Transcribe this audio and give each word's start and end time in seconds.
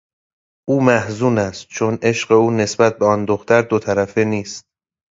او 0.69 0.81
محزون 0.83 1.37
است 1.37 1.67
چون 1.67 1.99
عشق 2.01 2.31
او 2.31 2.51
نسبت 2.51 2.97
به 2.97 3.05
آن 3.05 3.25
دختر 3.25 3.61
دوطرفه 3.61 4.23
نیست. 4.23 4.65